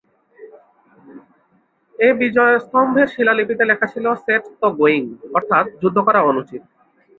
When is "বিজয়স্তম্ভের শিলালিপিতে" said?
2.19-3.63